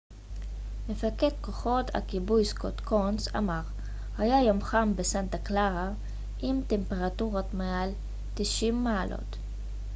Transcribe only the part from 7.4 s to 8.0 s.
מעל